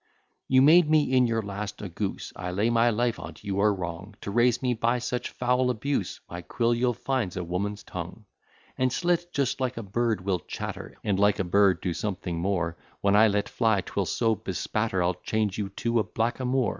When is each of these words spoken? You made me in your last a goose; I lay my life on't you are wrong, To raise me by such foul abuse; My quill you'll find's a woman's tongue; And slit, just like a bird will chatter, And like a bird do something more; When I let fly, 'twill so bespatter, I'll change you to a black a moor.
You 0.47 0.63
made 0.63 0.89
me 0.89 1.13
in 1.13 1.27
your 1.27 1.43
last 1.43 1.79
a 1.79 1.87
goose; 1.87 2.33
I 2.35 2.49
lay 2.49 2.71
my 2.71 2.89
life 2.89 3.19
on't 3.19 3.43
you 3.43 3.59
are 3.59 3.71
wrong, 3.71 4.15
To 4.21 4.31
raise 4.31 4.59
me 4.63 4.73
by 4.73 4.97
such 4.97 5.29
foul 5.29 5.69
abuse; 5.69 6.19
My 6.27 6.41
quill 6.41 6.73
you'll 6.73 6.95
find's 6.95 7.37
a 7.37 7.43
woman's 7.43 7.83
tongue; 7.83 8.25
And 8.79 8.91
slit, 8.91 9.31
just 9.31 9.61
like 9.61 9.77
a 9.77 9.83
bird 9.83 10.21
will 10.25 10.39
chatter, 10.39 10.97
And 11.03 11.19
like 11.19 11.37
a 11.37 11.43
bird 11.43 11.81
do 11.81 11.93
something 11.93 12.39
more; 12.39 12.77
When 13.01 13.15
I 13.15 13.27
let 13.27 13.47
fly, 13.47 13.81
'twill 13.81 14.07
so 14.07 14.33
bespatter, 14.35 15.03
I'll 15.03 15.13
change 15.21 15.59
you 15.59 15.69
to 15.69 15.99
a 15.99 16.03
black 16.03 16.39
a 16.39 16.45
moor. 16.45 16.69